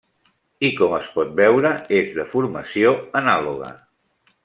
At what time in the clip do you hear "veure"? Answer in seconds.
1.41-1.75